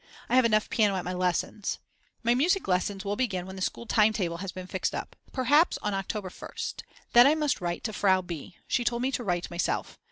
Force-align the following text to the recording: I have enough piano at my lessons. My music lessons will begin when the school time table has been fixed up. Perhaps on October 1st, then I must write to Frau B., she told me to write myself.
I 0.29 0.35
have 0.35 0.45
enough 0.45 0.67
piano 0.71 0.95
at 0.95 1.05
my 1.05 1.13
lessons. 1.13 1.77
My 2.23 2.33
music 2.33 2.67
lessons 2.67 3.05
will 3.05 3.15
begin 3.15 3.45
when 3.45 3.55
the 3.55 3.61
school 3.61 3.85
time 3.85 4.13
table 4.13 4.37
has 4.37 4.51
been 4.51 4.65
fixed 4.65 4.95
up. 4.95 5.15
Perhaps 5.31 5.77
on 5.83 5.93
October 5.93 6.29
1st, 6.31 6.81
then 7.13 7.27
I 7.27 7.35
must 7.35 7.61
write 7.61 7.83
to 7.83 7.93
Frau 7.93 8.23
B., 8.23 8.57
she 8.67 8.83
told 8.83 9.03
me 9.03 9.11
to 9.11 9.23
write 9.23 9.51
myself. 9.51 9.99